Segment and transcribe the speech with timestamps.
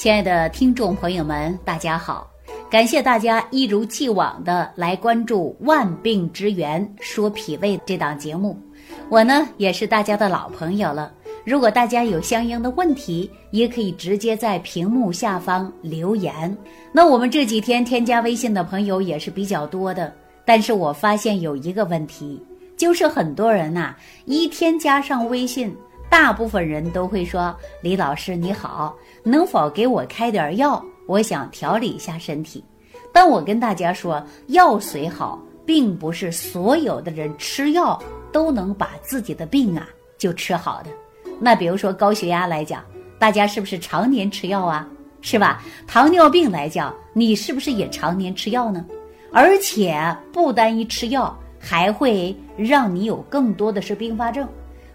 [0.00, 2.26] 亲爱的听众朋友们，大家好！
[2.70, 8.58] 感谢大家一如既往的来关注《万病之源说脾胃》这档节目。
[9.10, 11.12] 我呢也是大家的老朋友了。
[11.44, 16.56] 如果大家有相应的问题，也可以直接在屏幕下方留言。
[16.92, 20.10] 那我们这几天添加微信的朋友也是比较多的，
[20.46, 22.42] 但是我发现有一个问题，
[22.74, 23.94] 就是很多人呐
[24.24, 25.76] 一添加上微信。
[26.10, 30.84] 大部分人都会说：“李老师你好，能否给我开点药？
[31.06, 32.62] 我想调理一下身体。”
[33.12, 37.98] 但我跟大家说，药虽好，并不是所有的人吃药
[38.32, 40.90] 都能把自己的病啊就吃好的。
[41.38, 42.84] 那比如说高血压来讲，
[43.18, 44.86] 大家是不是常年吃药啊？
[45.22, 45.62] 是吧？
[45.86, 48.84] 糖尿病来讲，你是不是也常年吃药呢？
[49.32, 49.96] 而且
[50.32, 54.48] 不单一吃药，还会让你有更多的是并发症。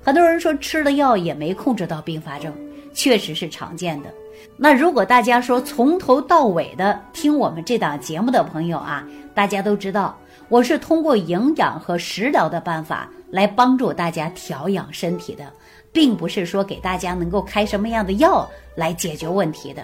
[0.05, 2.54] 很多人说吃了药也没控制到并发症，
[2.94, 4.14] 确实是常见的。
[4.55, 10.16] 那如果大家说从头到尾的听我们这档节目的朋友啊，大家都知道
[10.48, 15.52] 我是通过营养和食疗的办法来帮助大家调养身体的，
[15.92, 19.83] 并不是说给大家能够开什么样的药来解决问题的。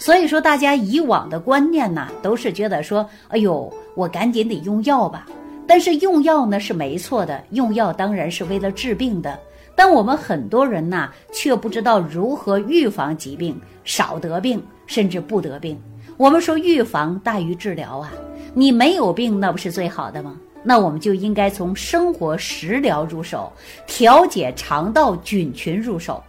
[0.00, 5.28] 所以说，大家以往的观念呢，都是觉得说，哎呦，我赶紧得用药吧。
[5.64, 9.38] 但是用药呢是没错的，用药当然是为了治病的。
[9.82, 15.80] 但我们很多人呐，却不知道如何预防疾病，少得病，甚至不得病。
[16.18, 18.12] 我们说预防大于治疗啊，
[18.52, 20.36] 你没有病，那不是最好的吗？
[20.62, 23.50] 那我们就应该从生活食疗入手，
[23.86, 26.22] 调节肠道菌群入手。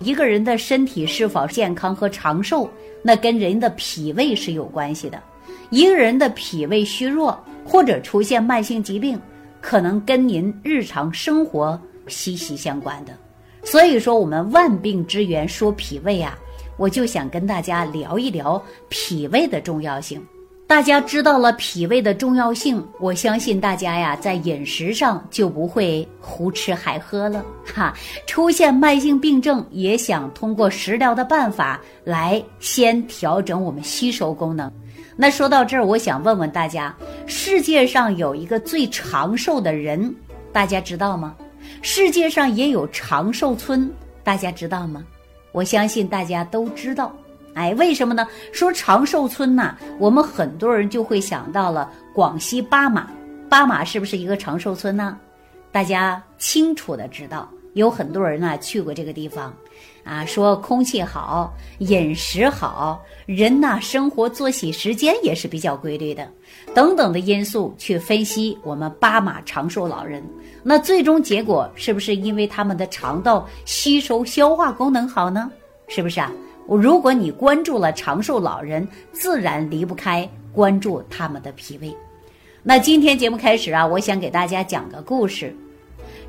[0.00, 2.68] 一个人的身体是否健康和长寿，
[3.02, 5.18] 那跟人的脾胃是有关系的。
[5.70, 9.18] 一个人的脾胃虚弱或者出现慢性疾病，
[9.62, 11.80] 可能跟您日常生活。
[12.08, 13.12] 息息相关的，
[13.62, 16.38] 所以说我们万病之源说脾胃啊，
[16.76, 20.24] 我就想跟大家聊一聊脾胃的重要性。
[20.66, 27.94] 大家知道了脾胃的重要性，我相信大家呀，在饮食上就不会胡吃海喝了哈。
[28.26, 34.70] 出现慢性病症，也想通过食疗的办法来先调整我们吸收功能。
[35.16, 40.14] 那说到这儿，我想问问大家，世界上有一个最长寿的人，
[40.52, 41.34] 大家知道吗？
[41.82, 43.90] 世界上也有长寿村，
[44.24, 45.04] 大家知道吗？
[45.52, 47.14] 我相信大家都知道。
[47.54, 48.26] 哎，为什么呢？
[48.52, 53.08] 说长寿村呐，我们很多人就会想到了广西巴马。
[53.48, 55.18] 巴马是不是一个长寿村呢？
[55.72, 59.54] 大家清楚的知道，有很多人呢去过这个地方。
[60.08, 66.26] 啊，说空气好，饮食好，人呐生活作息时间也是比较规律的，
[66.74, 70.24] 等等的因素去分析我们巴马长寿老人。
[70.62, 75.50] 那最终结果是不是因为他们的肠道吸收消化功能好呢？
[75.88, 76.32] 是不是啊？
[76.66, 81.94] 如果你关注了长寿老人，自然离不开关注他们的脾胃。
[82.62, 85.54] 那今天节目开始啊，我想给大家讲个故事，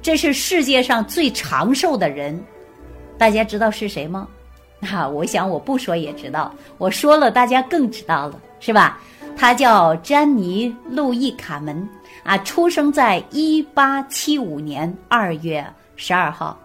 [0.01, 2.38] 这是世界上最长寿的人。
[3.19, 4.28] 大家知道是谁吗？
[4.81, 9.00] 哈， 我想我不说也知道，我说了大家更知道了，是吧？
[9.35, 11.88] 他叫詹妮·路易·卡门，
[12.24, 15.66] 啊，出生在一八七五年二月
[15.97, 16.57] 十二号，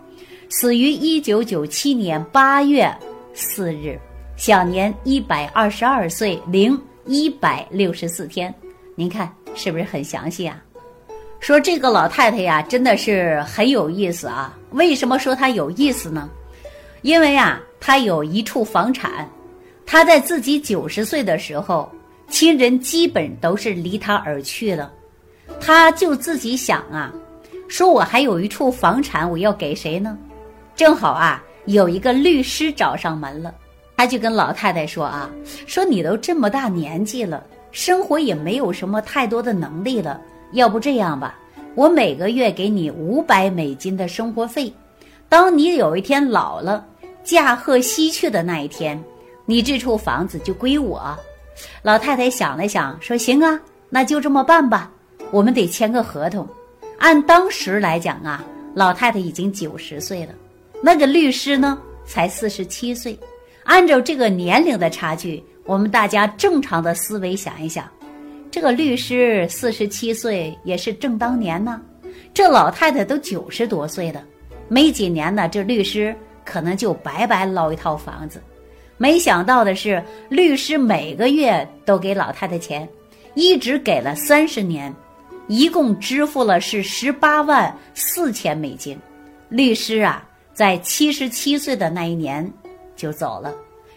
[0.49, 2.89] 死于一九九七年八月
[3.33, 3.99] 四日，
[4.37, 8.53] 享年一百二十二岁零一百六十四天。
[8.97, 10.57] 您看是不是很详细啊？
[11.41, 14.57] 说这个老太太呀，真的是很有意思啊。
[14.71, 16.29] 为什么说她有意思呢？
[17.05, 19.29] 因为啊，他有一处房产，
[19.85, 21.93] 他在自己九十岁的时候，
[22.31, 24.91] 亲人基本都是离他而去了，
[25.61, 27.13] 他就自己想啊，
[27.69, 30.17] 说我还有一处房产，我要给谁呢？
[30.75, 33.55] 正好啊，有一个律师找上门了，
[33.99, 35.31] 他就跟老太太说啊，
[35.67, 40.19] 说你都这么大年纪了，生活也没有什么太多的能力了，
[40.53, 41.39] 要不这样吧，
[41.75, 44.73] 我每个月给你五百美金的生活费，
[45.29, 46.83] 当你有一天老了。
[47.25, 49.03] 驾鹤西去的那一天，
[49.47, 51.19] 你这处房子就归我。
[51.83, 54.93] 老太太想了想，说：“行啊，那就这么办吧。
[55.31, 56.47] 我们得签个合同。
[56.99, 58.45] 按当时来讲啊，
[58.75, 60.35] 老太太已经九十岁了，
[60.83, 63.19] 那个律师呢才四十七岁。
[63.63, 67.89] 按照这个年龄的差距，我们大家正常的思维想一想，
[68.51, 71.81] 这个律师四十七岁也是正当年呢。
[72.35, 74.23] 这老太太都九十多岁了，
[74.69, 78.43] 没几年呢，这律师。”可能就白白捞一套房子，
[78.97, 82.89] 没想到的是，律师每个月都给老太太钱，
[83.35, 84.95] 一直给了三十年，
[85.49, 88.99] 一共支付了是十八万四千美金。
[89.49, 92.51] 律师啊，在七十七岁的那一年
[92.97, 93.53] 就走了，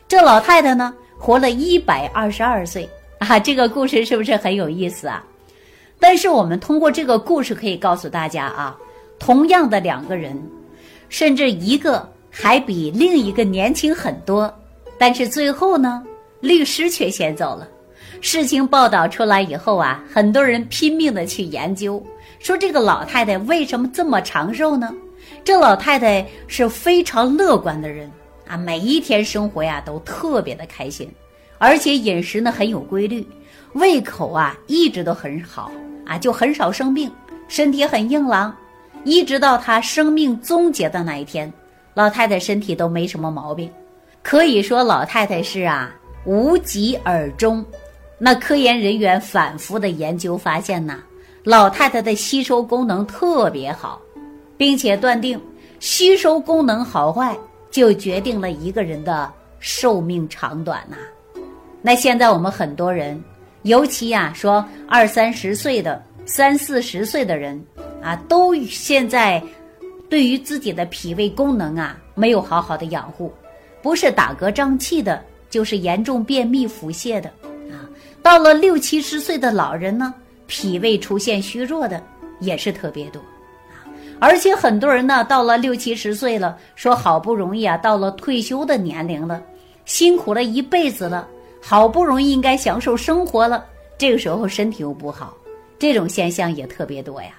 [0.07, 2.87] 这老太太呢，活了一百二十二岁
[3.19, 3.39] 啊！
[3.39, 5.23] 这个故事是不是很有意思啊？
[5.99, 8.77] 但是我们通过这个故事可以告诉大家啊，
[9.17, 10.39] 同样的两个人，
[11.09, 12.07] 甚至一个
[12.39, 14.53] 还比另一个年轻很多，
[14.95, 16.03] 但是最后呢，
[16.39, 17.67] 律师却先走了。
[18.21, 22.01] 事情报道出来以后啊，很多人拼命的去研究，
[22.37, 24.93] 说这个老太太为什么这么长寿呢？
[25.43, 28.09] 这老太太是非常乐观的人。
[28.47, 31.11] 啊，每一天生活呀都特别的开心，
[31.57, 33.27] 而且饮食呢很有规律，
[33.73, 35.71] 胃口啊一直都很好
[36.05, 37.11] 啊，就很少生病，
[37.47, 38.55] 身体很硬朗，
[39.03, 41.51] 一直到她生命终结的那一天，
[41.97, 43.67] 老太太身体都没什么毛病，
[44.21, 45.91] 可以说老太太是啊
[46.25, 47.65] 无疾而终。
[48.19, 50.99] 那科研人员反复的研究发现呐，
[51.43, 53.99] 老太太的吸收功能特别好，
[54.57, 55.41] 并且断定
[55.79, 57.35] 吸收功能好坏。
[57.71, 60.97] 就决定了一个人的寿命长短呐。
[61.81, 63.19] 那现在我们很多人，
[63.63, 67.59] 尤其呀说二三十岁的、三四十岁的人
[68.03, 69.41] 啊，都现在
[70.09, 73.33] 对于自己的脾胃功能啊没有好好的养护，
[73.81, 77.29] 不是打嗝胀气的，就是严重便秘腹泻的
[77.71, 77.87] 啊。
[78.21, 80.13] 到了六七十岁的老人呢，
[80.47, 82.01] 脾胃出现虚弱的
[82.39, 83.19] 也是特别多。
[83.19, 83.83] 啊
[84.19, 89.43] 而且很多人呢，到了六七十岁了，说好不容易啊，到了退休的年龄了，
[89.85, 91.27] 辛苦了一辈子了，
[91.61, 93.63] 好不容易应该享受生活了，
[93.97, 95.37] 这个时候身体又不好，
[95.77, 97.33] 这种现象也特别多呀。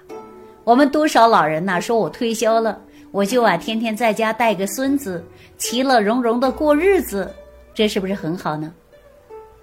[0.68, 2.78] 我们多少老人呐，说我退休了，
[3.10, 5.24] 我就啊天天在家带个孙子，
[5.56, 7.34] 其乐融融的过日子，
[7.72, 8.70] 这是不是很好呢？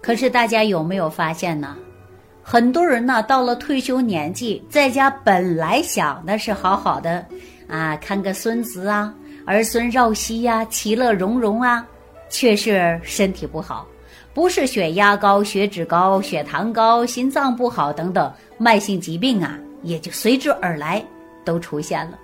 [0.01, 1.77] 可是大家有没有发现呢？
[2.41, 7.23] 很多人呢，到了退休年纪，在家本来想的是好好的，
[7.67, 9.13] 啊，看个孙子啊，
[9.45, 11.85] 儿孙绕膝呀，其乐融融啊，
[12.31, 13.85] 却是身体不好，
[14.33, 19.55] 不是血压高、血脂高、血糖高、心脏不好等等慢性疾病啊，
[19.85, 21.01] 也就随之而来，
[21.45, 22.19] 都出现了。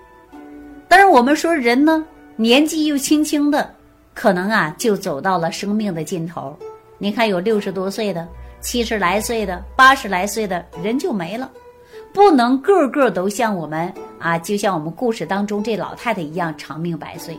[0.89, 2.05] 但是我们说人呢，
[2.35, 3.73] 年纪又轻轻的，
[4.13, 6.53] 可能啊，就走到了生命的尽头。
[6.97, 8.27] 你看，有六十多岁的。
[8.59, 11.49] 七十来岁的、八十来岁的人就没了，
[12.13, 17.35] 不能个个都像我们啊，就像我们故事当中这老太太一样长命百岁。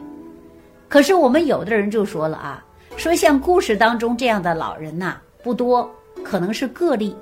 [0.89, 2.65] 可是我们有的人就说了啊，
[2.97, 5.89] 说像故事当中这样的老人呐不多，
[6.25, 7.17] 可能是个例。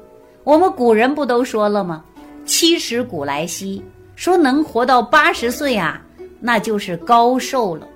[0.45, 2.03] 我们古人不都说了吗？
[2.51, 3.81] 七十古来稀，
[4.17, 6.05] 说能活到八十岁啊，
[6.41, 7.87] 那就是高寿了。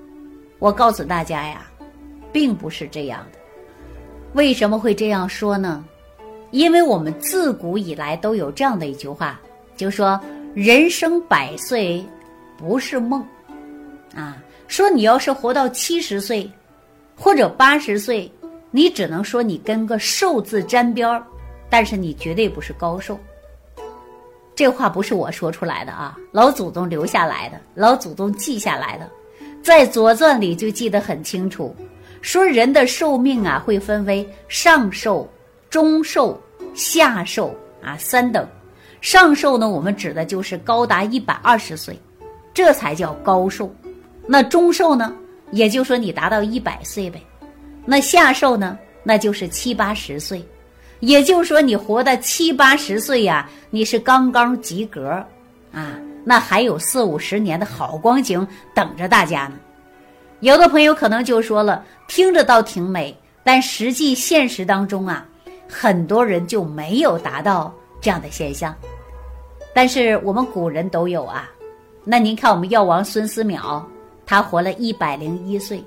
[0.61, 1.67] 我告诉大家呀，
[2.33, 3.39] 并不是这样的。
[4.35, 5.85] 为什么会这样说呢？
[6.53, 9.41] 因为我们自古以来都有这样的一句话，
[9.77, 10.19] 就说
[10.55, 12.03] 人生百岁
[12.57, 13.27] 不是梦，
[14.15, 14.37] 啊，
[14.69, 16.49] 说你要是活到七十岁
[17.17, 18.31] 或者八十岁，
[18.71, 21.27] 你只能说你跟个寿字沾边儿，
[21.69, 23.19] 但是你绝对不是高寿。
[24.55, 29.11] 这话不是我说出来的啊，老祖宗留下来的，老祖宗记下来的，
[29.63, 31.75] 在《左传》里就记得很清楚，
[32.23, 35.29] 说人的寿命啊会分为上寿、
[35.69, 36.41] 中寿。
[36.77, 38.49] 下寿啊，三等，
[39.01, 41.97] 上寿呢，我们指的就是高达一百二十岁，
[42.53, 43.73] 这才叫高寿。
[44.27, 45.15] 那中寿呢，
[45.53, 47.23] 也就说你达到一百岁呗。
[47.85, 50.45] 那下寿呢，那就是七八十岁，
[51.01, 55.11] 也就是说你活到七八十岁呀，你是刚刚及格
[55.73, 55.99] 啊。
[56.25, 59.57] 那还有四五十年的好光景等着大家呢。
[60.41, 65.27] 有的朋友可能就说了，听着倒挺美，但实际现实当中啊。
[65.69, 68.75] 很多人就没有达到这样的现象，
[69.75, 71.51] 但是我们古人都有啊。
[72.05, 73.83] 那您看，我们药王孙思邈，
[74.25, 75.83] 他活了一百零一岁。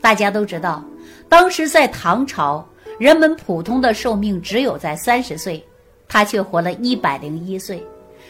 [0.00, 0.84] 大家都知道，
[1.28, 2.64] 当时在唐朝，
[3.02, 5.60] 人们普通的寿命只有在三十岁，
[6.06, 7.84] 他却活了一百零一岁。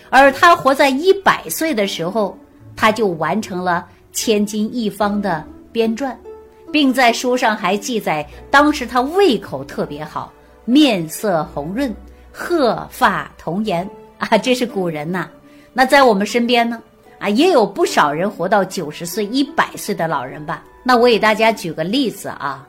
[0.08, 2.34] 而他活在一百岁的时候，
[2.74, 6.16] 他就完成了千金一方的编撰，
[6.72, 10.32] 并在书上还记载，当时他胃口特别好。
[10.64, 11.94] 面色红润，
[12.32, 13.86] 鹤发童颜
[14.16, 15.28] 啊，这是古人呐。
[15.74, 16.82] 那在我们身边呢，
[17.18, 20.64] 啊，也有不少人活到九十岁、一百岁的老人吧。
[20.82, 22.66] 那我给大家举个例子啊，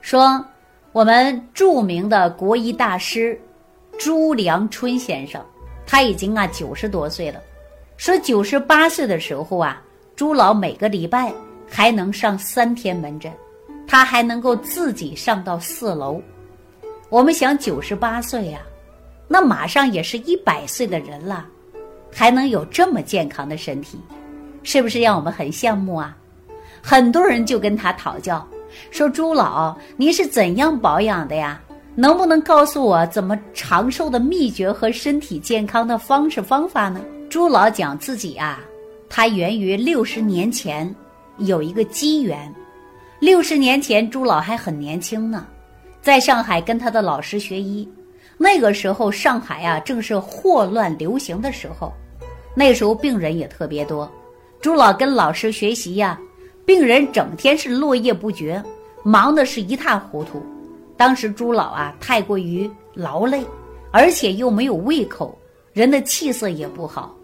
[0.00, 0.44] 说
[0.96, 3.38] 我们著名的国医大师
[3.98, 5.44] 朱良春先生，
[5.86, 7.38] 他已经啊九十多岁了。
[7.98, 9.82] 说九十八岁的时候啊，
[10.16, 11.30] 朱老每个礼拜
[11.68, 13.30] 还能上三天门诊，
[13.86, 16.18] 他还能够自己上到四楼。
[17.10, 18.60] 我们想九十八岁呀，
[19.28, 21.46] 那马上也是一百岁的人了，
[22.10, 24.00] 还能有这么健康的身体，
[24.62, 26.16] 是不是让我们很羡慕啊？
[26.82, 28.48] 很多人就跟他讨教，
[28.90, 31.60] 说朱老，您是怎样保养的呀？
[31.94, 37.00] 能不能告诉我怎么长寿的秘诀和身体健康的方式方法呢？
[37.30, 38.60] 朱老讲自己啊，
[39.08, 40.94] 他源于六十年前
[41.38, 42.54] 有一个机缘。
[43.18, 45.46] 六十年前，朱老还很年轻呢，
[46.02, 47.88] 在上海跟他的老师学医。
[48.36, 51.90] 那个时候，上海啊正是霍乱流行的时候，
[52.54, 54.10] 那时候病人也特别多。
[54.60, 56.20] 朱老跟老师学习呀，
[56.66, 58.60] 病人整天是络绎不绝，
[59.04, 60.44] 忙的是一塌糊涂。
[60.96, 63.46] 当时朱老啊太过于劳累，
[63.92, 65.38] 而且又没有胃口，
[65.72, 67.14] 人的气色也不好。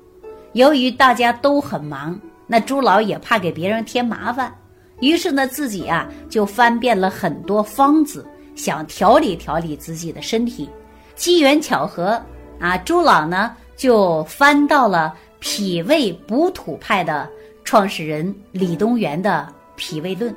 [0.52, 4.54] 由于大家都很忙，那朱老也怕给别人添麻烦，
[5.00, 10.70] 于是呢自己啊就翻遍了很多方子，想调理调理自己的身体。
[11.16, 12.20] 机缘巧合
[12.60, 15.12] 啊，朱老呢就翻到了。
[15.44, 17.28] 脾胃补土派的
[17.64, 20.32] 创始人李东垣的《脾胃论》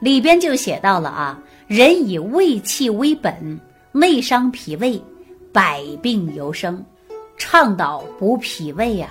[0.00, 3.58] 里边就写到了啊，人以胃气为本，
[3.92, 5.00] 内伤脾胃，
[5.52, 6.84] 百病由生，
[7.36, 9.10] 倡导补脾胃呀。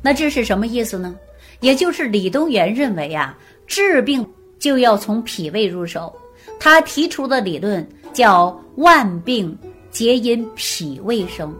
[0.00, 1.16] 那这是什么意思呢？
[1.60, 3.36] 也就是李东垣认为啊，
[3.66, 4.24] 治病
[4.60, 6.14] 就要从脾胃入手。
[6.60, 9.56] 他提出的理论叫“万病
[9.90, 11.52] 皆因脾胃生”，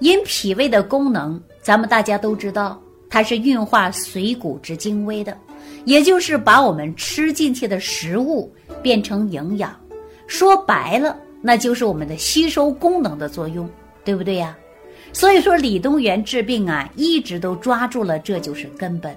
[0.00, 1.40] 因脾胃的功能。
[1.62, 5.36] 咱们大家都知道，它是运化水谷之精微的，
[5.84, 8.50] 也就是把我们吃进去的食物
[8.80, 9.78] 变成营养。
[10.28, 13.68] 说白了，那就是我们的吸收功能的作用，
[14.04, 14.56] 对不对呀？
[15.12, 19.14] 所以说，李东垣治病啊，一直都抓住了这就是根本。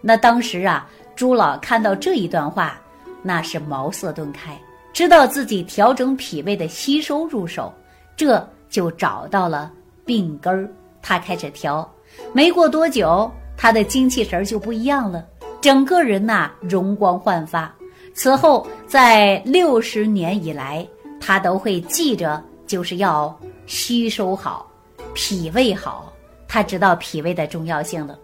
[0.00, 2.80] 那当时啊，朱老看到这一段话，
[3.22, 4.60] 那是茅塞顿开，
[4.92, 7.72] 知道自己调整脾胃的吸收入手，
[8.16, 9.70] 这就找到了
[10.04, 10.68] 病根儿。
[11.00, 11.88] 他开始调，
[12.32, 15.26] 没过多久，他的精气神就不一样了，
[15.60, 17.74] 整个人呐容光焕发。
[18.14, 20.86] 此后，在六十年以来，
[21.20, 24.70] 他都会记着，就是要吸收好，
[25.14, 26.12] 脾胃好。
[26.48, 28.18] 他知道脾胃的重要性了，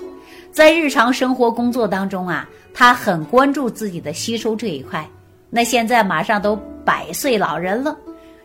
[0.50, 5.06] 在日常生活工作当中啊，他很关注自己的吸收这一块。
[5.50, 7.96] 那现在马上都百岁老人了，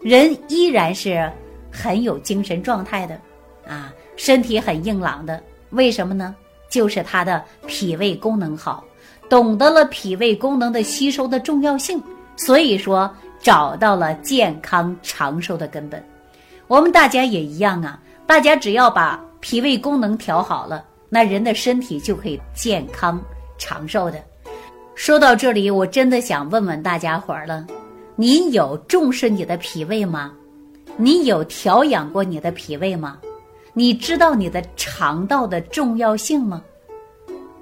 [0.01, 1.31] 人依然是
[1.71, 3.19] 很有精神状态的，
[3.67, 3.91] 啊。
[4.19, 6.35] 身体很硬朗的，为什么呢？
[6.69, 8.83] 就是他的脾胃功能好，
[9.29, 12.03] 懂得了脾胃功能的吸收的重要性，
[12.35, 13.09] 所以说
[13.39, 16.03] 找到了健康长寿的根本。
[16.67, 17.97] 我们大家也一样啊，
[18.27, 23.19] 大家只要把脾胃功能调好了，那人的身体就可以健康
[23.57, 24.21] 长寿的。
[24.95, 27.65] 说到这里，我真的想问问大家伙儿了：
[28.17, 30.33] 您有重视你的脾胃吗？
[30.97, 33.17] 你有调养过你的脾胃吗？
[33.79, 36.61] 你知道你的肠道的重要性吗？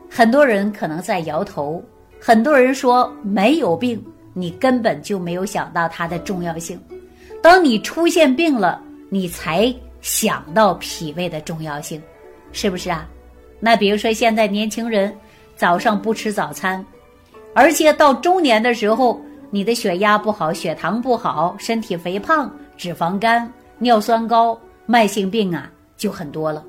[0.10, 1.80] 很多人可能在摇头，
[2.20, 6.82] 很多人说没有病，你根本就没有想到它的重要性。
[7.40, 9.72] 当你出现病了，你才
[10.02, 12.02] 想到脾胃的重要性，
[12.52, 13.08] 是不是啊？
[13.60, 15.16] 那比如说现在年轻人
[15.56, 16.84] 早上不吃早餐，
[17.54, 19.22] 而且到中年的时候，
[19.52, 23.48] 你的血压不好，血糖不好，身体肥胖，脂肪肝，
[23.78, 25.72] 尿酸高，慢性病啊。
[25.98, 26.64] 就很多了，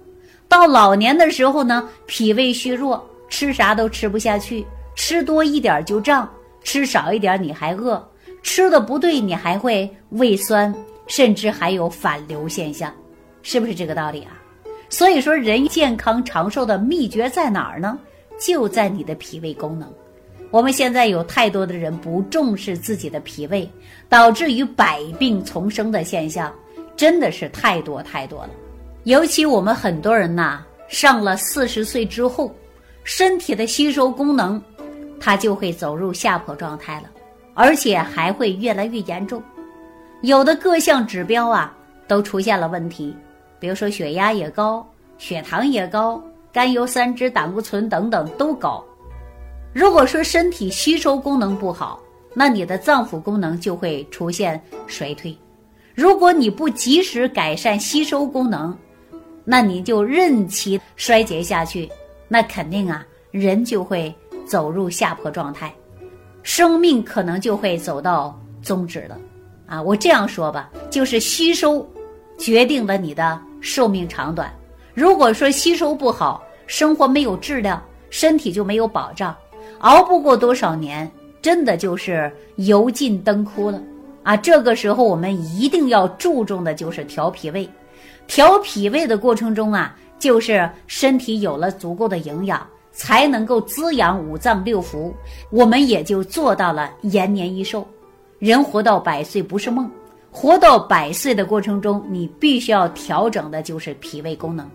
[0.49, 4.67] 到老年的时候呢，脾胃虚弱，吃啥都吃不下去，
[4.97, 6.29] 吃多一点就胀，
[6.65, 8.03] 吃少一点你还饿，
[8.43, 10.75] 吃的不对你还会胃酸，
[11.07, 12.93] 甚至还有反流现象，
[13.43, 14.33] 是不是这个道理啊？
[14.89, 17.99] 所以说，人健康长寿的秘诀在哪儿呢？
[18.41, 19.93] 就在你的脾胃功能。
[20.51, 23.71] 我们现在有太多的人不重视自己的脾胃，
[24.09, 26.51] 导致于百病丛生的现象，
[26.97, 28.51] 真的是太多太多了。
[29.05, 32.55] 尤其我们很多人呐，上了四十岁之后，
[33.05, 34.61] 身体的吸收功能，
[35.19, 37.09] 它就会走入下坡状态了，
[37.55, 39.43] 而且还会越来越严重。
[40.23, 41.75] 有的各项指标啊
[42.07, 43.17] 都出现了问题，
[43.59, 44.87] 比如说血压也高，
[45.17, 48.85] 血糖也高，甘油三酯、胆固醇等等都高。
[49.73, 52.01] 如果说身体吸收功能不好，
[52.35, 55.35] 那你的脏腑功能就会出现衰退。
[55.95, 58.77] 如果你不及时改善吸收功能，
[59.51, 61.89] 那你就任其衰竭下去，
[62.29, 64.15] 那肯定啊，人就会
[64.47, 65.73] 走入下坡状态，
[66.43, 69.19] 生命可能就会走到终止了，
[69.67, 71.89] 啊，我这样说吧，就是吸收
[72.37, 74.53] 决定了你的寿命长短。
[74.93, 79.35] 如果说吸收不好，生活没有质量，身体就没有保障，
[79.79, 83.83] 熬不过多少年，真的就是油尽灯枯了
[84.25, 84.37] 啊！
[84.37, 87.67] 这个时候我们一定要注重的就是调脾胃。
[88.29, 95.13] 调脾胃的过程中啊，就是身体有了足够的营养，才能够滋养五脏六腑，
[95.51, 97.85] 我们也就做到了延年益寿。
[98.39, 99.91] 人活到百岁不是梦，
[100.31, 104.71] 活到百岁的过程中，你必须要调整的就是脾胃功能。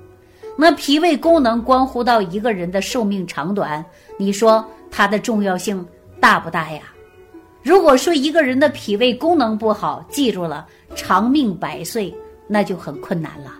[0.57, 3.83] 那脾胃功能关乎到一个人的寿命长短，
[4.17, 5.86] 你说它的重要性
[6.19, 6.81] 大不大呀？
[7.62, 12.13] 如果说一个人的脾胃功能不好，记住了，长命百岁
[12.48, 13.54] 那就很困难了。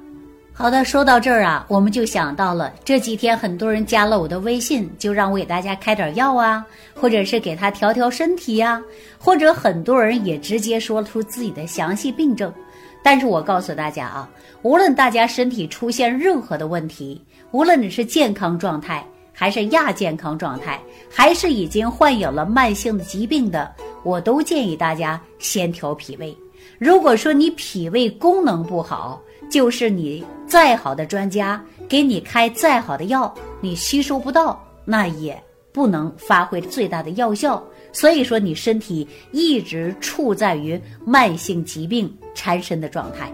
[0.56, 6.64] 好的，说到这儿啊，我们就想到了这几天很多人加了我的微信，就让我给大家开点药啊，
[6.94, 8.80] 或者是给他调调身体呀，
[9.18, 12.54] 或者很多人也直接说出自己的详细病症。
[13.02, 14.30] 但是我告诉大家啊，
[14.62, 23.74] 无论大家身体出现任何的问题，无论你是健康状态，还是亚健康状态，还是已经患有了慢性的疾病的，
[24.04, 26.38] 我都建议大家先调脾胃。
[26.80, 35.42] 如果说你脾胃功能不好，就是你再好的专家给你开再好的药，你吸收不到，那也
[35.72, 37.64] 不能发挥最大的药效。
[37.92, 43.32] 所以说，你身体一直处在于慢性疾病缠身的状态。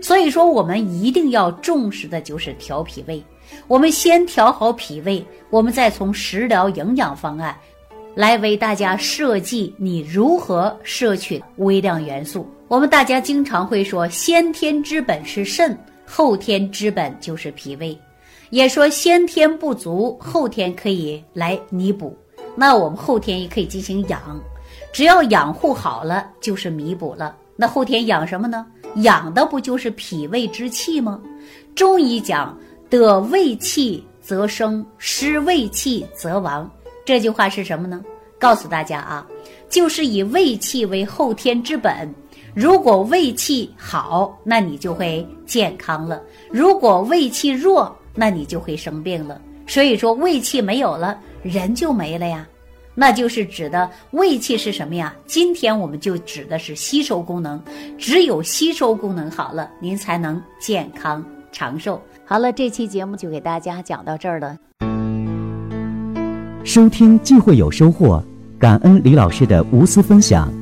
[0.00, 3.22] 所以说，我们一定要重视的就是调脾胃。
[3.68, 7.56] 我们先调好脾胃，我们再从食疗营养方案
[8.16, 12.44] 来为大家设计你如何摄取微量元素。
[12.72, 17.94] 我们大家经常会说，先天之本是肾，后天之本就是脾胃。
[18.48, 22.16] 也说先天不足，后天可以来弥补。
[22.56, 24.40] 那我们后天也可以进行养，
[24.90, 27.36] 只要养护好了，就是弥补了。
[27.56, 28.66] 那后天养什么呢？
[29.02, 31.20] 养的不就是脾胃之气吗？
[31.74, 36.70] 中医讲得胃气则生，失胃气则亡。
[37.04, 38.02] 这句话是什么呢？
[38.38, 39.26] 告诉大家啊，
[39.68, 42.10] 就是以胃气为后天之本。
[42.54, 46.18] 如果胃气好，那你就会健康了；
[46.50, 49.40] 如果胃气弱，那你就会生病了。
[49.66, 52.46] 所以说，胃气没有了，人就没了呀。
[52.94, 55.14] 那就是指的胃气是什么呀？
[55.24, 57.58] 今天我们就指的是吸收功能，
[57.96, 61.98] 只有吸收功能好了，您才能健康长寿。
[62.26, 64.58] 好了，这期节目就给大家讲到这儿了。
[66.64, 68.22] 收听既会有收获，
[68.58, 70.61] 感恩李老师的无私分享。